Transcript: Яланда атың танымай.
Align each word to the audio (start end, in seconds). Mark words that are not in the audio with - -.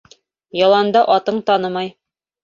Яланда 0.59 1.03
атың 1.15 1.37
танымай. 1.49 1.91